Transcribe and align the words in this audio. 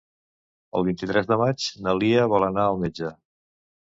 El 0.79 0.87
vint-i-tres 0.87 1.29
de 1.31 1.37
maig 1.41 1.67
na 1.89 1.95
Lia 1.99 2.25
vol 2.33 2.47
anar 2.51 2.65
al 2.71 2.81
metge. 2.87 3.13